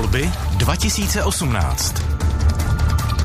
Volby 0.00 0.32
2018. 0.56 1.94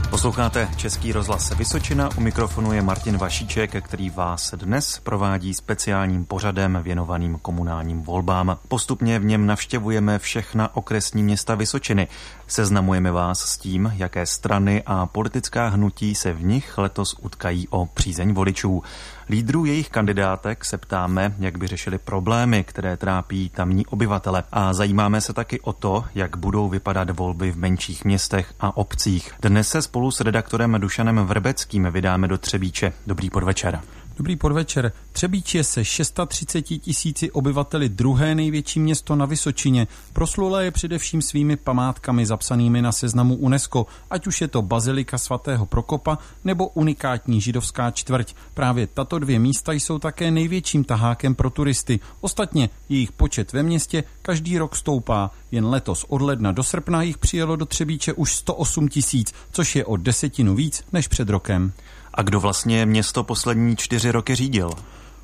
Posloucháte 0.10 0.70
Český 0.78 1.12
rozhlas 1.12 1.58
Vysočina, 1.58 2.10
u 2.18 2.22
mikrofonu 2.22 2.74
je 2.74 2.82
Martin 2.82 3.18
Vašíček, 3.18 3.84
který 3.86 4.10
vás 4.10 4.54
dnes 4.54 5.00
provádí 5.04 5.54
speciálním 5.54 6.26
pořadem 6.26 6.80
věnovaným 6.84 7.38
komunálním 7.42 8.02
volbám. 8.02 8.58
Postupně 8.68 9.20
v 9.20 9.26
něm 9.26 9.46
navštěvujeme 9.46 10.20
všechna 10.20 10.76
okresní 10.76 11.24
města 11.24 11.56
Vysočiny. 11.56 12.08
Seznamujeme 12.48 13.12
vás 13.12 13.40
s 13.40 13.58
tím, 13.58 13.92
jaké 13.96 14.26
strany 14.26 14.84
a 14.86 15.06
politická 15.06 15.68
hnutí 15.68 16.16
se 16.16 16.34
v 16.34 16.44
nich 16.44 16.78
letos 16.78 17.16
utkají 17.22 17.68
o 17.68 17.86
přízeň 17.86 18.34
voličů. 18.34 18.84
Lídrů 19.30 19.66
jejich 19.66 19.90
kandidátek 19.90 20.66
se 20.66 20.78
ptáme, 20.78 21.36
jak 21.40 21.58
by 21.58 21.68
řešili 21.68 21.98
problémy, 21.98 22.64
které 22.64 22.98
trápí 22.98 23.50
tamní 23.50 23.86
obyvatele 23.86 24.44
a 24.52 24.74
zajímáme 24.74 25.22
se 25.22 25.34
taky 25.34 25.60
o 25.60 25.74
to, 25.74 26.06
jak 26.16 26.38
budou 26.38 26.70
vypadat 26.70 27.10
volby 27.10 27.52
v 27.52 27.58
menších 27.58 28.06
městech 28.06 28.54
a 28.60 28.78
obcích. 28.78 29.32
Dnes 29.42 29.68
se 29.68 29.82
spolu 29.82 30.12
s 30.12 30.22
redaktorem 30.22 30.78
Dušanem 30.80 31.18
Vrbeckým 31.18 31.88
vydáme 31.92 32.28
do 32.28 32.38
Třebíče. 32.38 32.94
Dobrý 33.08 33.30
podvečer. 33.30 33.80
Dobrý 34.18 34.36
podvečer. 34.36 34.92
Třebíč 35.12 35.56
je 35.56 35.64
se 35.64 35.86
630 35.86 36.62
tisíci 36.62 37.32
obyvateli 37.32 37.90
druhé 37.90 38.36
největší 38.36 38.80
město 38.80 39.16
na 39.16 39.26
Vysočině. 39.26 39.88
Proslulé 40.14 40.66
je 40.66 40.72
především 40.72 41.22
svými 41.22 41.56
památkami 41.56 42.26
zapsanými 42.26 42.82
na 42.82 42.92
seznamu 42.92 43.36
UNESCO, 43.36 43.86
ať 44.10 44.28
už 44.28 44.42
je 44.42 44.48
to 44.48 44.62
Bazilika 44.62 45.18
svatého 45.18 45.66
Prokopa 45.66 46.18
nebo 46.44 46.68
unikátní 46.68 47.42
židovská 47.42 47.92
čtvrť. 47.92 48.34
Právě 48.54 48.88
tato 48.88 49.20
dvě 49.20 49.40
místa 49.40 49.74
jsou 49.74 50.00
také 50.00 50.32
největším 50.32 50.84
tahákem 50.84 51.36
pro 51.36 51.50
turisty. 51.50 52.00
Ostatně 52.22 52.70
jejich 52.90 53.12
počet 53.12 53.54
ve 53.54 53.64
městě 53.64 54.04
každý 54.22 54.58
rok 54.58 54.76
stoupá. 54.76 55.32
Jen 55.52 55.66
letos 55.66 56.06
od 56.08 56.22
ledna 56.22 56.52
do 56.52 56.64
srpna 56.64 57.02
jich 57.02 57.18
přijelo 57.18 57.56
do 57.56 57.66
Třebíče 57.66 58.14
už 58.14 58.36
108 58.36 58.88
tisíc, 58.88 59.34
což 59.52 59.76
je 59.76 59.86
o 59.86 59.98
desetinu 59.98 60.56
víc 60.56 60.84
než 60.92 61.08
před 61.08 61.30
rokem. 61.30 61.74
A 62.16 62.22
kdo 62.22 62.40
vlastně 62.40 62.86
město 62.86 63.24
poslední 63.24 63.76
čtyři 63.76 64.12
roky 64.12 64.36
řídil? 64.36 64.70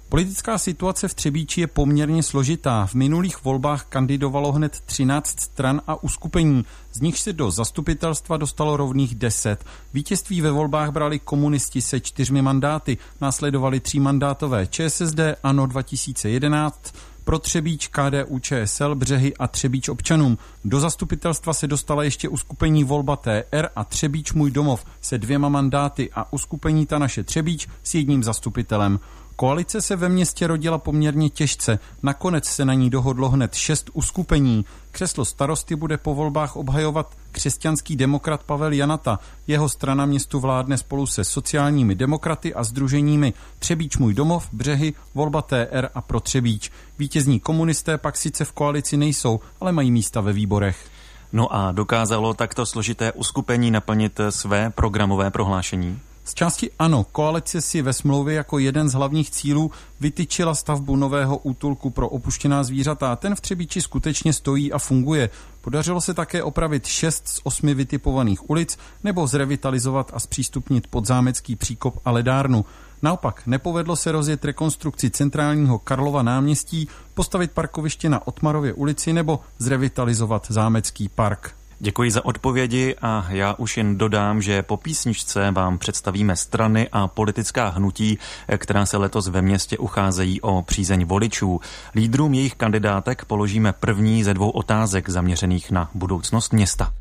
Politická 0.09 0.57
situace 0.57 1.07
v 1.07 1.13
Třebíči 1.13 1.61
je 1.61 1.67
poměrně 1.67 2.23
složitá. 2.23 2.85
V 2.85 2.93
minulých 2.93 3.43
volbách 3.43 3.85
kandidovalo 3.85 4.51
hned 4.51 4.79
13 4.85 5.39
stran 5.39 5.81
a 5.87 6.03
uskupení, 6.03 6.65
z 6.93 7.01
nich 7.01 7.19
se 7.19 7.33
do 7.33 7.51
zastupitelstva 7.51 8.37
dostalo 8.37 8.77
rovných 8.77 9.15
10. 9.15 9.65
Vítězství 9.93 10.41
ve 10.41 10.51
volbách 10.51 10.91
brali 10.91 11.19
komunisti 11.19 11.81
se 11.81 11.99
čtyřmi 11.99 12.41
mandáty, 12.41 12.97
následovali 13.21 13.79
tří 13.79 13.99
mandátové 13.99 14.67
ČSSD, 14.67 15.19
ANO 15.43 15.65
2011, 15.65 16.93
pro 17.23 17.39
Třebíč, 17.39 17.87
KDU, 17.87 18.39
ČSL, 18.39 18.95
Břehy 18.95 19.33
a 19.37 19.47
Třebíč 19.47 19.89
občanům. 19.89 20.37
Do 20.65 20.79
zastupitelstva 20.79 21.53
se 21.53 21.67
dostala 21.67 22.03
ještě 22.03 22.29
uskupení 22.29 22.83
Volba 22.83 23.15
TR 23.15 23.67
a 23.75 23.83
Třebíč 23.83 24.33
Můj 24.33 24.51
domov 24.51 24.85
se 25.01 25.17
dvěma 25.17 25.49
mandáty 25.49 26.09
a 26.13 26.33
uskupení 26.33 26.85
Ta 26.85 26.99
naše 26.99 27.23
Třebíč 27.23 27.67
s 27.83 27.95
jedním 27.95 28.23
zastupitelem. 28.23 28.99
Koalice 29.41 29.81
se 29.81 29.95
ve 29.95 30.09
městě 30.09 30.47
rodila 30.47 30.77
poměrně 30.77 31.29
těžce. 31.29 31.79
Nakonec 32.03 32.45
se 32.45 32.65
na 32.65 32.73
ní 32.73 32.89
dohodlo 32.89 33.29
hned 33.29 33.53
šest 33.53 33.89
uskupení. 33.93 34.65
Křeslo 34.91 35.25
starosty 35.25 35.75
bude 35.75 35.97
po 35.97 36.15
volbách 36.15 36.55
obhajovat 36.55 37.15
křesťanský 37.31 37.95
demokrat 37.95 38.43
Pavel 38.43 38.73
Janata. 38.73 39.19
Jeho 39.47 39.69
strana 39.69 40.05
městu 40.05 40.39
vládne 40.39 40.77
spolu 40.77 41.05
se 41.07 41.23
sociálními 41.23 41.95
demokraty 41.95 42.53
a 42.53 42.63
združeními 42.63 43.33
Třebíč 43.59 43.97
můj 43.97 44.13
domov, 44.13 44.47
Břehy, 44.51 44.93
Volba 45.15 45.41
TR 45.41 45.89
a 45.95 46.01
Pro 46.01 46.19
Třebíč. 46.19 46.71
Vítězní 46.99 47.39
komunisté 47.39 47.97
pak 47.97 48.17
sice 48.17 48.45
v 48.45 48.51
koalici 48.51 48.97
nejsou, 48.97 49.39
ale 49.59 49.71
mají 49.71 49.91
místa 49.91 50.21
ve 50.21 50.33
výborech. 50.33 50.89
No 51.33 51.55
a 51.55 51.71
dokázalo 51.71 52.33
takto 52.33 52.65
složité 52.65 53.11
uskupení 53.11 53.71
naplnit 53.71 54.19
své 54.29 54.69
programové 54.69 55.31
prohlášení? 55.31 55.99
Z 56.23 56.33
části 56.33 56.71
ano, 56.79 57.03
koalice 57.11 57.61
si 57.61 57.81
ve 57.81 57.93
smlouvě 57.93 58.35
jako 58.35 58.59
jeden 58.59 58.89
z 58.89 58.93
hlavních 58.93 59.31
cílů 59.31 59.71
vytyčila 59.99 60.55
stavbu 60.55 60.95
nového 60.95 61.37
útulku 61.37 61.89
pro 61.89 62.09
opuštěná 62.09 62.63
zvířata. 62.63 63.15
Ten 63.15 63.35
v 63.35 63.41
Třebíči 63.41 63.81
skutečně 63.81 64.33
stojí 64.33 64.73
a 64.73 64.79
funguje. 64.79 65.29
Podařilo 65.61 66.01
se 66.01 66.13
také 66.13 66.43
opravit 66.43 66.85
šest 66.85 67.27
z 67.27 67.39
osmi 67.43 67.73
vytipovaných 67.73 68.49
ulic 68.49 68.77
nebo 69.03 69.27
zrevitalizovat 69.27 70.11
a 70.13 70.19
zpřístupnit 70.19 70.87
podzámecký 70.87 71.55
příkop 71.55 71.99
a 72.05 72.11
ledárnu. 72.11 72.65
Naopak, 73.01 73.41
nepovedlo 73.45 73.95
se 73.95 74.11
rozjet 74.11 74.45
rekonstrukci 74.45 75.09
centrálního 75.09 75.79
Karlova 75.79 76.23
náměstí, 76.23 76.87
postavit 77.13 77.51
parkoviště 77.51 78.09
na 78.09 78.27
Otmarově 78.27 78.73
ulici 78.73 79.13
nebo 79.13 79.39
zrevitalizovat 79.59 80.45
zámecký 80.49 81.09
park. 81.09 81.60
Děkuji 81.83 82.11
za 82.11 82.25
odpovědi 82.25 82.95
a 83.01 83.25
já 83.29 83.53
už 83.53 83.77
jen 83.77 83.97
dodám, 83.97 84.41
že 84.41 84.63
po 84.63 84.77
písničce 84.77 85.51
vám 85.51 85.77
představíme 85.77 86.35
strany 86.35 86.89
a 86.91 87.07
politická 87.07 87.69
hnutí, 87.69 88.17
která 88.57 88.85
se 88.85 88.97
letos 88.97 89.27
ve 89.27 89.41
městě 89.41 89.77
ucházejí 89.77 90.41
o 90.41 90.61
přízeň 90.61 91.05
voličů. 91.05 91.59
Lídrům 91.95 92.33
jejich 92.33 92.55
kandidátek 92.55 93.25
položíme 93.25 93.73
první 93.73 94.23
ze 94.23 94.33
dvou 94.33 94.49
otázek 94.49 95.09
zaměřených 95.09 95.71
na 95.71 95.89
budoucnost 95.93 96.53
města. 96.53 96.93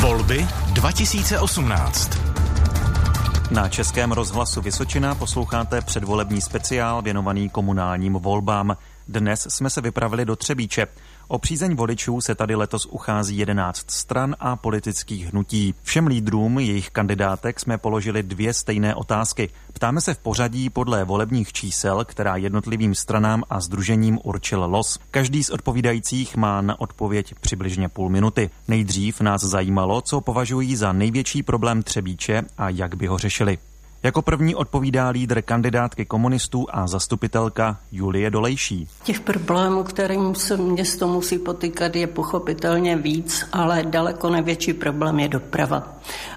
Volby 0.00 0.46
2018. 0.72 2.18
Na 3.50 3.68
Českém 3.68 4.12
rozhlasu 4.12 4.60
Vysočina 4.60 5.14
posloucháte 5.14 5.80
předvolební 5.80 6.40
speciál 6.40 7.02
věnovaný 7.02 7.48
komunálním 7.48 8.12
volbám. 8.12 8.76
Dnes 9.08 9.46
jsme 9.50 9.70
se 9.70 9.80
vypravili 9.80 10.24
do 10.24 10.36
Třebíče. 10.36 10.86
O 11.32 11.38
přízeň 11.38 11.74
voličů 11.74 12.20
se 12.20 12.34
tady 12.34 12.54
letos 12.54 12.86
uchází 12.86 13.38
11 13.38 13.90
stran 13.90 14.36
a 14.40 14.56
politických 14.56 15.26
hnutí. 15.26 15.74
Všem 15.82 16.06
lídrům 16.06 16.58
jejich 16.58 16.90
kandidátek 16.90 17.60
jsme 17.60 17.78
položili 17.78 18.22
dvě 18.22 18.54
stejné 18.54 18.94
otázky. 18.94 19.50
Ptáme 19.72 20.00
se 20.00 20.14
v 20.14 20.18
pořadí 20.18 20.70
podle 20.70 21.04
volebních 21.04 21.52
čísel, 21.52 22.04
která 22.04 22.36
jednotlivým 22.36 22.94
stranám 22.94 23.42
a 23.50 23.60
združením 23.60 24.18
určil 24.24 24.64
los. 24.64 24.98
Každý 25.10 25.44
z 25.44 25.50
odpovídajících 25.50 26.36
má 26.36 26.60
na 26.60 26.80
odpověď 26.80 27.34
přibližně 27.40 27.88
půl 27.88 28.08
minuty. 28.08 28.50
Nejdřív 28.68 29.20
nás 29.20 29.42
zajímalo, 29.42 30.00
co 30.00 30.20
považují 30.20 30.76
za 30.76 30.92
největší 30.92 31.42
problém 31.42 31.82
Třebíče 31.82 32.42
a 32.58 32.68
jak 32.68 32.94
by 32.94 33.06
ho 33.06 33.18
řešili. 33.18 33.58
Jako 34.04 34.22
první 34.22 34.54
odpovídá 34.54 35.08
lídr 35.08 35.42
kandidátky 35.42 36.04
komunistů 36.04 36.66
a 36.70 36.86
zastupitelka 36.86 37.78
Julie 37.92 38.30
Dolejší. 38.30 38.88
Těch 39.04 39.20
problémů, 39.20 39.82
kterým 39.82 40.34
se 40.34 40.56
město 40.56 41.08
musí 41.08 41.38
potýkat, 41.38 41.96
je 41.96 42.06
pochopitelně 42.06 42.96
víc, 42.96 43.46
ale 43.52 43.82
daleko 43.82 44.30
největší 44.30 44.72
problém 44.72 45.20
je 45.20 45.28
doprava. 45.28 45.88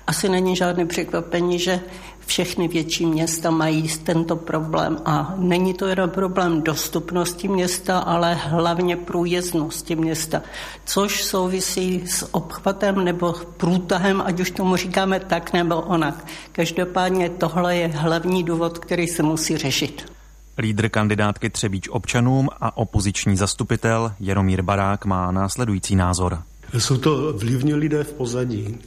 Asi 0.07 0.29
není 0.29 0.55
žádné 0.55 0.85
překvapení, 0.85 1.59
že 1.59 1.79
všechny 2.25 2.67
větší 2.67 3.05
města 3.05 3.51
mají 3.51 3.87
tento 4.03 4.35
problém 4.35 4.97
a 5.05 5.33
není 5.37 5.73
to 5.73 5.85
jenom 5.85 6.09
problém 6.09 6.61
dostupnosti 6.61 7.47
města, 7.47 7.99
ale 7.99 8.33
hlavně 8.33 8.97
průjezdnosti 8.97 9.95
města, 9.95 10.41
což 10.85 11.23
souvisí 11.23 12.03
s 12.07 12.35
obchvatem 12.35 13.03
nebo 13.03 13.33
průtahem, 13.57 14.21
ať 14.25 14.39
už 14.39 14.51
tomu 14.51 14.75
říkáme 14.75 15.19
tak 15.19 15.53
nebo 15.53 15.81
onak. 15.81 16.25
Každopádně 16.51 17.29
tohle 17.29 17.75
je 17.75 17.87
hlavní 17.87 18.43
důvod, 18.43 18.79
který 18.79 19.07
se 19.07 19.23
musí 19.23 19.57
řešit. 19.57 20.11
Lídr 20.57 20.89
kandidátky 20.89 21.49
Třebíč 21.49 21.89
občanům 21.89 22.49
a 22.61 22.77
opoziční 22.77 23.37
zastupitel 23.37 24.13
Jaromír 24.19 24.61
Barák 24.61 25.05
má 25.05 25.31
následující 25.31 25.95
názor. 25.95 26.39
Jsou 26.77 26.97
to 26.97 27.33
vlivní 27.33 27.73
lidé 27.73 28.03
v 28.03 28.13
pozadí. 28.13 28.77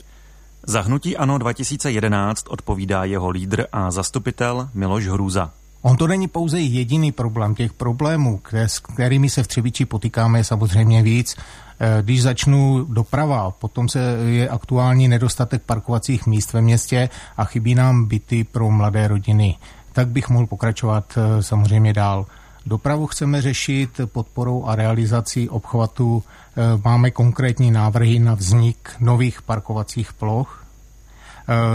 Za 0.68 0.80
hnutí 0.80 1.16
ANO 1.16 1.38
2011 1.38 2.44
odpovídá 2.48 3.04
jeho 3.04 3.30
lídr 3.30 3.64
a 3.72 3.90
zastupitel 3.90 4.68
Miloš 4.74 5.06
Hrůza. 5.06 5.50
On 5.82 5.96
to 5.96 6.06
není 6.06 6.28
pouze 6.28 6.60
jediný 6.60 7.12
problém. 7.12 7.54
Těch 7.54 7.72
problémů, 7.72 8.38
které, 8.38 8.68
s 8.68 8.78
kterými 8.78 9.30
se 9.30 9.42
v 9.42 9.46
Třebíči 9.46 9.84
potýkáme, 9.84 10.38
je 10.38 10.44
samozřejmě 10.44 11.02
víc. 11.02 11.36
Eh, 11.80 12.02
když 12.02 12.22
začnu 12.22 12.84
doprava, 12.84 13.50
potom 13.50 13.88
se 13.88 14.00
je 14.24 14.48
aktuální 14.48 15.08
nedostatek 15.08 15.62
parkovacích 15.62 16.26
míst 16.26 16.52
ve 16.52 16.60
městě 16.60 17.08
a 17.36 17.44
chybí 17.44 17.74
nám 17.74 18.04
byty 18.04 18.44
pro 18.44 18.70
mladé 18.70 19.08
rodiny. 19.08 19.56
Tak 19.92 20.08
bych 20.08 20.28
mohl 20.28 20.46
pokračovat 20.46 21.04
eh, 21.16 21.42
samozřejmě 21.42 21.92
dál. 21.92 22.26
Dopravu 22.68 23.06
chceme 23.06 23.42
řešit 23.42 24.00
podporou 24.06 24.64
a 24.64 24.76
realizací 24.76 25.48
obchvatu. 25.48 26.22
Eh, 26.22 26.80
máme 26.84 27.10
konkrétní 27.10 27.70
návrhy 27.70 28.18
na 28.18 28.34
vznik 28.34 28.90
nových 29.00 29.42
parkovacích 29.42 30.12
ploch, 30.12 30.57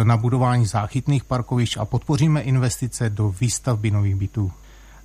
na 0.04 0.18
budování 0.18 0.66
záchytných 0.66 1.24
parkovišť 1.24 1.78
a 1.78 1.86
podpoříme 1.86 2.42
investice 2.42 3.10
do 3.10 3.30
výstavby 3.30 3.92
nových 3.92 4.16
bytů. 4.16 4.52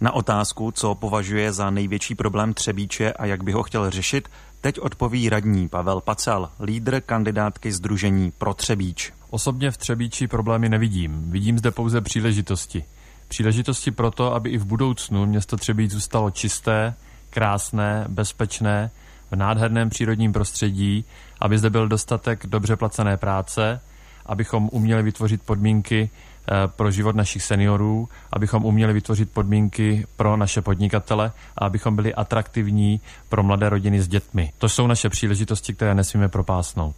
Na 0.01 0.13
otázku, 0.13 0.71
co 0.71 0.95
považuje 0.95 1.53
za 1.53 1.71
největší 1.71 2.15
problém 2.15 2.55
Třebíče 2.55 3.13
a 3.13 3.27
jak 3.27 3.43
by 3.43 3.53
ho 3.53 3.63
chtěl 3.63 3.91
řešit, 3.91 4.29
teď 4.61 4.81
odpoví 4.81 5.29
radní 5.29 5.69
Pavel 5.69 6.01
Pacel, 6.01 6.51
lídr 6.61 7.01
kandidátky 7.01 7.73
Združení 7.73 8.33
pro 8.39 8.55
Třebíč. 8.55 9.13
Osobně 9.31 9.71
v 9.71 9.77
Třebíči 9.77 10.27
problémy 10.27 10.69
nevidím. 10.69 11.31
Vidím 11.31 11.59
zde 11.59 11.71
pouze 11.71 12.01
příležitosti. 12.01 12.85
Příležitosti 13.29 13.91
proto, 13.91 14.35
aby 14.35 14.51
i 14.51 14.59
v 14.59 14.65
budoucnu 14.65 15.27
město 15.27 15.57
Třebíč 15.57 15.91
zůstalo 15.91 16.31
čisté, 16.31 16.95
krásné, 17.31 18.05
bezpečné, 18.09 18.91
v 19.31 19.37
nádherném 19.37 19.91
přírodním 19.91 20.33
prostředí, 20.33 21.05
aby 21.41 21.59
zde 21.59 21.71
byl 21.71 21.89
dostatek 21.89 22.47
dobře 22.47 22.77
placené 22.77 23.17
práce, 23.17 23.81
abychom 24.29 24.69
uměli 24.73 25.03
vytvořit 25.03 25.43
podmínky 25.43 26.11
eh, 26.11 26.53
pro 26.69 26.91
život 26.91 27.17
našich 27.17 27.43
seniorů, 27.43 28.09
abychom 28.33 28.65
uměli 28.65 28.93
vytvořit 28.93 29.31
podmínky 29.31 30.07
pro 30.17 30.37
naše 30.37 30.63
podnikatele 30.63 31.33
a 31.57 31.65
abychom 31.65 31.97
byli 31.97 32.15
atraktivní 32.15 33.01
pro 33.29 33.43
mladé 33.43 33.69
rodiny 33.69 34.03
s 34.03 34.09
dětmi. 34.09 34.53
To 34.59 34.69
jsou 34.69 34.87
naše 34.87 35.09
příležitosti, 35.09 35.75
které 35.75 35.95
nesmíme 35.95 36.29
propásnout. 36.29 36.97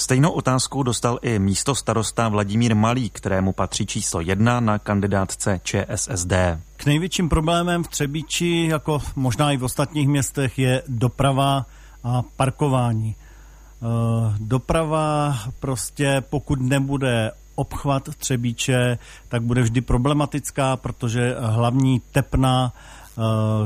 Stejnou 0.00 0.30
otázku 0.30 0.82
dostal 0.82 1.18
i 1.22 1.38
místo 1.38 1.74
starosta 1.74 2.28
Vladimír 2.28 2.74
Malý, 2.74 3.10
kterému 3.10 3.52
patří 3.52 3.86
číslo 3.86 4.20
jedna 4.20 4.60
na 4.60 4.78
kandidátce 4.78 5.60
ČSSD. 5.62 6.32
K 6.76 6.86
největším 6.86 7.28
problémem 7.28 7.84
v 7.84 7.88
Třebíči, 7.88 8.66
jako 8.70 9.02
možná 9.16 9.52
i 9.52 9.56
v 9.56 9.64
ostatních 9.64 10.08
městech, 10.08 10.58
je 10.58 10.82
doprava 10.88 11.66
a 12.04 12.22
parkování. 12.36 13.16
Eh, 13.82 14.34
doprava 14.40 15.38
prostě, 15.60 16.22
pokud 16.30 16.60
nebude 16.60 17.32
obchvat 17.54 18.08
Třebíče, 18.18 18.98
tak 19.28 19.42
bude 19.42 19.62
vždy 19.62 19.80
problematická, 19.80 20.76
protože 20.76 21.36
hlavní 21.40 22.00
tepna 22.12 22.72
eh, 22.72 23.22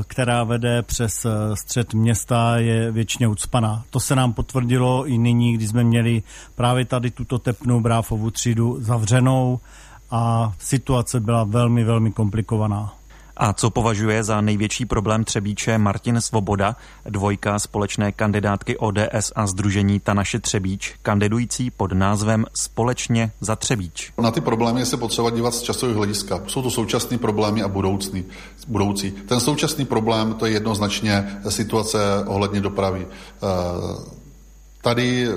která 0.07 0.43
vede 0.43 0.81
přes 0.81 1.25
eh, 1.25 1.55
střed 1.55 1.93
města, 1.93 2.57
je 2.57 2.91
většině 2.91 3.27
ucpaná. 3.27 3.83
To 3.89 3.99
se 3.99 4.15
nám 4.15 4.33
potvrdilo 4.33 5.07
i 5.07 5.17
nyní, 5.17 5.53
kdy 5.53 5.67
jsme 5.67 5.83
měli 5.83 6.23
právě 6.55 6.85
tady 6.85 7.11
tuto 7.11 7.39
tepnou 7.39 7.79
bráfovou 7.79 8.29
třídu 8.29 8.77
zavřenou 8.79 9.59
a 10.11 10.53
situace 10.59 11.19
byla 11.19 11.43
velmi, 11.43 11.83
velmi 11.83 12.11
komplikovaná. 12.11 12.93
A 13.37 13.53
co 13.53 13.69
považuje 13.69 14.23
za 14.23 14.41
největší 14.41 14.85
problém 14.85 15.23
Třebíče 15.23 15.77
Martin 15.77 16.21
Svoboda, 16.21 16.75
dvojka 17.05 17.59
společné 17.59 18.11
kandidátky 18.11 18.77
ODS 18.77 19.31
a 19.35 19.47
Združení 19.47 19.99
Ta 19.99 20.13
naše 20.13 20.39
Třebíč, 20.39 20.95
kandidující 21.01 21.71
pod 21.71 21.93
názvem 21.93 22.45
Společně 22.53 23.31
za 23.41 23.55
Třebíč. 23.55 24.13
Na 24.21 24.31
ty 24.31 24.41
problémy 24.41 24.85
se 24.85 24.97
potřeba 24.97 25.29
dívat 25.29 25.53
z 25.53 25.61
časového 25.61 25.97
hlediska. 25.97 26.41
Jsou 26.47 26.61
to 26.61 26.71
současné 26.71 27.17
problémy 27.17 27.63
a 27.63 27.67
budoucí. 27.67 28.25
budoucí. 28.67 29.11
Ten 29.11 29.39
současný 29.39 29.85
problém 29.85 30.33
to 30.33 30.45
je 30.45 30.51
jednoznačně 30.51 31.41
situace 31.49 31.97
ohledně 32.25 32.61
dopravy. 32.61 33.07
E, 33.07 34.22
Tady, 34.83 35.27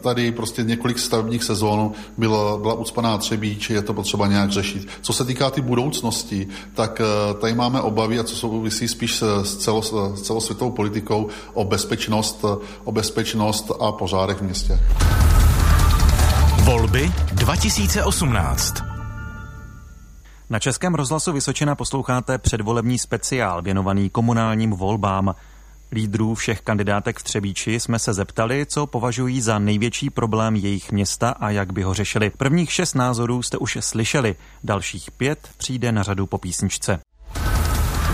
tady 0.00 0.32
prostě 0.32 0.62
několik 0.62 0.98
stavebních 0.98 1.44
sezón 1.44 1.92
bylo, 2.18 2.58
byla 2.58 2.74
ucpaná 2.74 3.18
Třebíč, 3.18 3.70
je 3.70 3.82
to 3.82 3.94
potřeba 3.94 4.26
nějak 4.26 4.50
řešit. 4.50 4.88
Co 5.00 5.12
se 5.12 5.24
týká 5.24 5.50
ty 5.50 5.60
budoucnosti, 5.60 6.48
tak 6.74 7.00
eh, 7.00 7.34
tady 7.34 7.54
máme 7.54 7.80
obavy, 7.80 8.18
a 8.18 8.24
co 8.24 8.36
souvisí 8.36 8.88
spíš 8.88 9.22
s, 9.42 9.56
celo, 9.56 9.82
s 10.16 10.22
celosvětovou 10.22 10.70
politikou, 10.70 11.28
o 11.54 11.64
bezpečnost, 11.64 12.44
o 12.84 12.92
bezpečnost 12.92 13.70
a 13.80 13.92
pořádek 13.92 14.38
v 14.38 14.42
městě. 14.42 14.80
Volby 16.64 17.12
2018 17.32 18.88
na 20.50 20.58
Českém 20.58 20.94
rozhlasu 20.94 21.32
Vysočina 21.32 21.74
posloucháte 21.74 22.38
předvolební 22.38 22.98
speciál 22.98 23.62
věnovaný 23.62 24.10
komunálním 24.10 24.70
volbám. 24.70 25.34
Lídrů 25.92 26.34
všech 26.34 26.60
kandidátek 26.60 27.18
v 27.18 27.22
Třebíči 27.22 27.80
jsme 27.80 27.98
se 27.98 28.14
zeptali, 28.14 28.66
co 28.66 28.86
považují 28.86 29.40
za 29.40 29.58
největší 29.58 30.10
problém 30.10 30.56
jejich 30.56 30.92
města 30.92 31.30
a 31.30 31.50
jak 31.50 31.72
by 31.72 31.82
ho 31.82 31.94
řešili. 31.94 32.30
Prvních 32.30 32.72
šest 32.72 32.94
názorů 32.94 33.42
jste 33.42 33.58
už 33.58 33.78
slyšeli, 33.80 34.36
dalších 34.64 35.10
pět 35.10 35.48
přijde 35.56 35.92
na 35.92 36.02
řadu 36.02 36.26
po 36.26 36.38
písničce. 36.38 37.00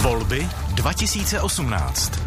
Volby 0.02 0.48
2018 0.74 2.20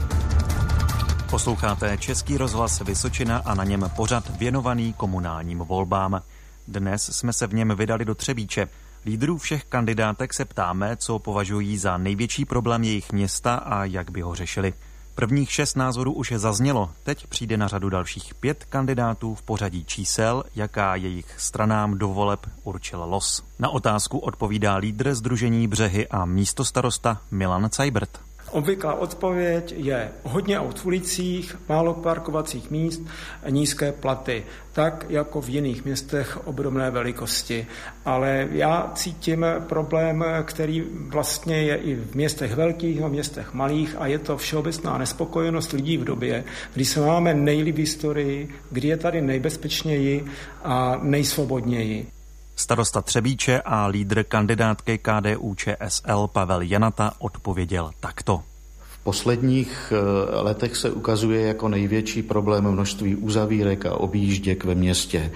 Posloucháte 1.30 1.98
Český 1.98 2.38
rozhlas 2.38 2.80
Vysočina 2.80 3.42
a 3.46 3.56
na 3.56 3.64
něm 3.64 3.92
pořad 3.96 4.38
věnovaný 4.38 4.94
komunálním 4.94 5.60
volbám. 5.60 6.22
Dnes 6.68 7.10
jsme 7.18 7.34
se 7.34 7.48
v 7.48 7.54
něm 7.54 7.76
vydali 7.76 8.06
do 8.06 8.16
Třebíče. 8.16 8.68
Lídrů 9.06 9.38
všech 9.38 9.66
kandidátek 9.66 10.34
se 10.34 10.46
ptáme, 10.46 10.96
co 10.96 11.20
považují 11.20 11.78
za 11.78 11.98
největší 11.98 12.46
problém 12.46 12.84
jejich 12.84 13.12
města 13.12 13.56
a 13.56 13.86
jak 13.86 14.12
by 14.12 14.22
ho 14.22 14.36
řešili. 14.36 14.74
Prvních 15.18 15.52
šest 15.52 15.75
názorů 15.75 16.14
už 16.14 16.31
je 16.31 16.40
zaznělo, 16.40 16.90
teď 17.04 17.28
přijde 17.28 17.58
na 17.58 17.68
řadu 17.68 17.90
dalších 17.90 18.36
pět 18.36 18.66
kandidátů 18.66 19.36
v 19.36 19.42
pořadí 19.42 19.86
čísel, 19.86 20.44
jaká 20.56 20.96
jejich 20.96 21.36
stranám 21.38 21.98
do 21.98 22.08
voleb 22.08 22.40
určil 22.64 23.04
los. 23.04 23.44
Na 23.60 23.69
otázku 23.69 24.18
odpovídá 24.19 24.75
lídr 24.75 25.16
Združení 25.16 25.68
Břehy 25.68 26.08
a 26.08 26.25
místostarosta 26.25 27.22
Milan 27.31 27.69
Cajbert. 27.69 28.27
Obvyklá 28.52 28.94
odpověď 28.94 29.74
je 29.78 30.10
hodně 30.24 30.60
aut 30.60 30.80
v 30.80 30.86
ulicích, 30.86 31.56
málo 31.70 31.94
parkovacích 31.94 32.72
míst, 32.72 33.02
nízké 33.50 33.92
platy, 33.92 34.44
tak 34.74 35.06
jako 35.10 35.42
v 35.42 35.50
jiných 35.50 35.86
městech 35.86 36.48
obdobné 36.48 36.92
velikosti. 36.92 37.68
Ale 38.06 38.48
já 38.52 38.92
cítím 38.96 39.46
problém, 39.60 40.26
který 40.44 40.84
vlastně 41.08 41.62
je 41.62 41.76
i 41.76 41.96
v 41.96 42.16
městech 42.16 42.56
velkých 42.56 43.02
a 43.02 43.08
městech 43.08 43.54
malých 43.54 43.96
a 44.00 44.08
je 44.08 44.20
to 44.20 44.38
všeobecná 44.38 44.98
nespokojenost 44.98 45.72
lidí 45.72 45.98
v 45.98 46.04
době, 46.04 46.44
kdy 46.74 46.86
se 46.86 47.00
máme 47.00 47.34
nejlíp 47.34 47.78
historii, 47.78 48.50
kdy 48.72 48.88
je 48.88 48.98
tady 48.98 49.22
nejbezpečněji 49.22 50.26
a 50.64 51.00
nejsvobodněji. 51.02 52.17
Starosta 52.59 53.01
Třebíče 53.01 53.62
a 53.65 53.88
lídr 53.88 54.24
kandidátky 54.24 54.98
KDU 54.98 55.56
ČSL 55.56 56.27
Pavel 56.27 56.62
Janata 56.62 57.13
odpověděl 57.19 57.92
takto. 58.00 58.42
V 58.80 59.00
posledních 59.04 59.94
eh, 59.95 60.42
letech 60.42 60.75
se 60.75 60.92
ukazuje 60.92 61.42
jako 61.42 61.69
největší 61.69 62.24
problém 62.24 62.71
množství 62.71 63.15
uzavírek 63.15 63.86
a 63.86 63.95
objížděk 63.95 64.63
ve 64.63 64.75
městě. 64.75 65.31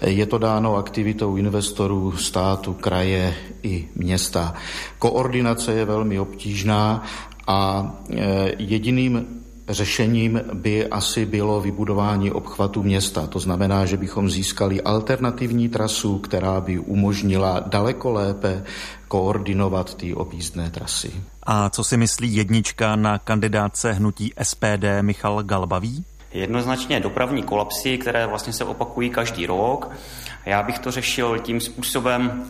Je 0.00 0.26
to 0.26 0.38
dáno 0.38 0.76
aktivitou 0.76 1.36
investorů, 1.36 2.16
státu, 2.16 2.74
kraje 2.74 3.34
i 3.62 3.88
města. 3.94 4.54
Koordinace 4.98 5.72
je 5.72 5.84
velmi 5.84 6.20
obtížná 6.20 7.04
a 7.46 7.92
eh, 8.10 8.52
jediným 8.58 9.42
Řešením 9.68 10.40
by 10.54 10.86
asi 10.86 11.26
bylo 11.26 11.60
vybudování 11.60 12.30
obchvatu 12.30 12.82
města. 12.82 13.26
To 13.26 13.38
znamená, 13.38 13.86
že 13.86 13.96
bychom 13.96 14.30
získali 14.30 14.82
alternativní 14.82 15.68
trasu, 15.68 16.18
která 16.18 16.60
by 16.60 16.78
umožnila 16.78 17.60
daleko 17.60 18.10
lépe 18.10 18.64
koordinovat 19.08 19.94
ty 19.94 20.14
objízdné 20.14 20.70
trasy. 20.70 21.12
A 21.42 21.70
co 21.70 21.84
si 21.84 21.96
myslí 21.96 22.36
jednička 22.36 22.96
na 22.96 23.18
kandidáce 23.18 23.92
hnutí 23.92 24.32
SPD 24.42 24.84
Michal 25.00 25.42
Galbavý? 25.42 26.04
Jednoznačně 26.32 27.00
dopravní 27.00 27.42
kolapsy, 27.42 27.98
které 27.98 28.26
vlastně 28.26 28.52
se 28.52 28.64
opakují 28.64 29.10
každý 29.10 29.46
rok. 29.46 29.90
Já 30.46 30.62
bych 30.62 30.78
to 30.78 30.90
řešil 30.90 31.38
tím 31.38 31.60
způsobem, 31.60 32.44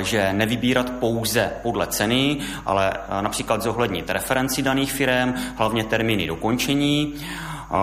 že 0.00 0.32
nevybírat 0.32 0.90
pouze 0.90 1.52
podle 1.62 1.86
ceny, 1.86 2.38
ale 2.66 2.92
eh, 2.92 3.22
například 3.22 3.62
zohlednit 3.62 4.10
referenci 4.10 4.62
daných 4.62 4.92
firm, 4.92 5.34
hlavně 5.56 5.84
termíny 5.84 6.26
dokončení. 6.26 7.14
Eh, 7.14 7.74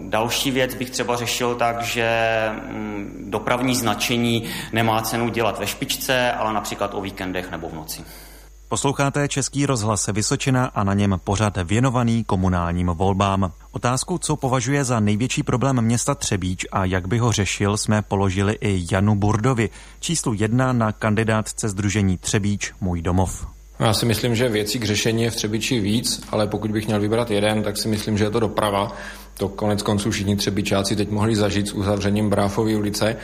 další 0.00 0.50
věc 0.50 0.74
bych 0.74 0.90
třeba 0.90 1.16
řešil 1.16 1.54
tak, 1.54 1.82
že 1.82 2.08
mm, 2.52 3.24
dopravní 3.28 3.74
značení 3.74 4.50
nemá 4.72 5.02
cenu 5.02 5.28
dělat 5.28 5.58
ve 5.58 5.66
špičce, 5.66 6.32
ale 6.32 6.52
například 6.52 6.94
o 6.94 7.00
víkendech 7.00 7.50
nebo 7.50 7.68
v 7.68 7.74
noci. 7.74 8.04
Posloucháte 8.68 9.28
Český 9.28 9.66
rozhlas 9.66 10.06
Vysočina 10.06 10.66
a 10.66 10.84
na 10.84 10.94
něm 10.94 11.20
pořad 11.24 11.56
věnovaný 11.64 12.24
komunálním 12.24 12.86
volbám. 12.86 13.52
Otázku, 13.72 14.18
co 14.18 14.36
považuje 14.36 14.84
za 14.84 15.00
největší 15.00 15.42
problém 15.42 15.80
města 15.80 16.14
Třebíč 16.14 16.66
a 16.72 16.84
jak 16.84 17.08
by 17.08 17.18
ho 17.18 17.32
řešil, 17.32 17.76
jsme 17.76 18.02
položili 18.02 18.58
i 18.60 18.86
Janu 18.92 19.14
Burdovi, 19.14 19.70
číslu 20.00 20.34
jedna 20.34 20.72
na 20.72 20.92
kandidátce 20.92 21.68
Združení 21.68 22.18
Třebíč 22.18 22.72
Můj 22.80 23.02
domov. 23.02 23.46
Já 23.78 23.92
si 23.92 24.06
myslím, 24.06 24.34
že 24.34 24.48
věcí 24.48 24.78
k 24.78 24.84
řešení 24.84 25.22
je 25.22 25.30
v 25.30 25.36
Třebíči 25.36 25.80
víc, 25.80 26.22
ale 26.30 26.46
pokud 26.46 26.70
bych 26.70 26.86
měl 26.86 27.00
vybrat 27.00 27.30
jeden, 27.30 27.62
tak 27.62 27.78
si 27.78 27.88
myslím, 27.88 28.18
že 28.18 28.24
je 28.24 28.30
to 28.30 28.40
doprava. 28.40 28.92
To 29.36 29.48
konec 29.48 29.82
konců 29.82 30.10
všichni 30.10 30.36
třebičáci 30.36 30.96
teď 30.96 31.10
mohli 31.10 31.36
zažít 31.36 31.68
s 31.68 31.72
uzavřením 31.72 32.30
Bráfové 32.30 32.76
ulice. 32.76 33.16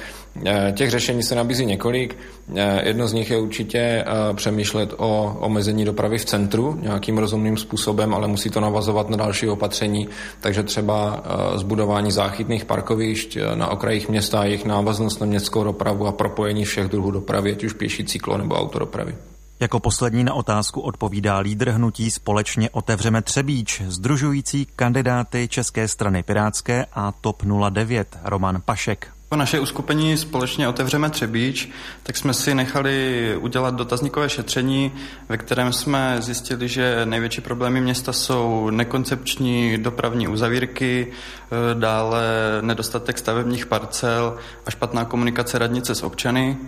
Eh, 0.47 0.73
těch 0.77 0.91
řešení 0.91 1.23
se 1.23 1.35
nabízí 1.35 1.67
několik. 1.67 2.17
Eh, 2.57 2.89
jedno 2.89 3.09
z 3.09 3.13
nich 3.13 3.31
je 3.31 3.39
určitě 3.39 3.79
eh, 3.79 4.05
přemýšlet 4.35 4.95
o 4.97 5.37
omezení 5.41 5.85
dopravy 5.85 6.19
v 6.19 6.25
centru 6.25 6.79
nějakým 6.83 7.19
rozumným 7.19 7.57
způsobem, 7.57 8.15
ale 8.15 8.29
musí 8.29 8.51
to 8.51 8.61
navazovat 8.61 9.11
na 9.11 9.17
další 9.17 9.49
opatření, 9.49 10.09
takže 10.41 10.63
třeba 10.63 11.23
zbudování 11.55 12.13
záchytných 12.13 12.65
parkovišť 12.65 13.39
na 13.55 13.69
okrajích 13.69 14.09
města, 14.09 14.45
jejich 14.45 14.65
návaznost 14.65 15.21
na 15.21 15.27
městskou 15.27 15.65
dopravu 15.65 16.07
a 16.07 16.13
propojení 16.13 16.65
všech 16.65 16.89
druhů 16.89 17.11
dopravy, 17.11 17.53
ať 17.53 17.65
už 17.65 17.73
pěší 17.73 18.05
cyklo 18.05 18.39
nebo 18.39 18.55
autodopravy. 18.55 19.15
Jako 19.61 19.81
poslední 19.81 20.25
na 20.25 20.35
otázku 20.35 20.81
odpovídá 20.81 21.39
lídr 21.39 21.71
hnutí 21.71 22.11
Společně 22.11 22.71
otevřeme 22.71 23.23
Třebíč, 23.23 23.83
združující 23.87 24.67
kandidáty 24.77 25.49
České 25.49 25.89
strany 25.89 26.23
Pirátské 26.23 26.87
a 26.93 27.13
TOP 27.13 27.43
09 27.71 28.19
Roman 28.25 28.63
Pašek. 28.65 29.20
Po 29.31 29.37
naše 29.37 29.61
uskupení 29.61 30.17
společně 30.17 30.69
otevřeme 30.69 31.11
Třebíč, 31.11 31.71
tak 32.03 32.17
jsme 32.17 32.35
si 32.35 32.55
nechali 32.55 33.37
udělat 33.41 33.75
dotazníkové 33.75 34.29
šetření, 34.29 34.93
ve 35.29 35.37
kterém 35.37 35.73
jsme 35.73 36.17
zjistili, 36.21 36.69
že 36.69 37.01
největší 37.05 37.41
problémy 37.41 37.81
města 37.81 38.13
jsou 38.13 38.71
nekoncepční 38.71 39.79
dopravní 39.79 40.29
uzavírky, 40.29 41.07
eh, 41.13 41.75
dále 41.75 42.23
nedostatek 42.61 43.19
stavebních 43.19 43.67
parcel 43.67 44.37
a 44.67 44.71
špatná 44.71 45.05
komunikace 45.05 45.59
radnice 45.59 45.95
s 45.95 46.03
občany. 46.03 46.59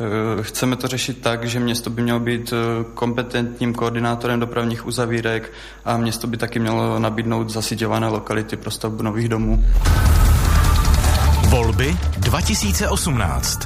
Eh, 0.00 0.42
chceme 0.42 0.76
to 0.76 0.88
řešit 0.88 1.20
tak, 1.20 1.44
že 1.44 1.60
město 1.60 1.90
by 1.90 2.02
mělo 2.02 2.20
být 2.20 2.52
eh, 2.52 2.84
kompetentním 2.94 3.74
koordinátorem 3.74 4.40
dopravních 4.40 4.86
uzavírek 4.86 5.52
a 5.84 5.96
město 5.96 6.26
by 6.26 6.36
taky 6.36 6.58
mělo 6.58 6.98
nabídnout 6.98 7.50
zasíťované 7.50 8.08
lokality 8.08 8.56
pro 8.56 8.70
stavbu 8.70 9.02
nových 9.02 9.28
domů. 9.28 9.64
Volby 11.52 11.96
2018. 12.18 13.60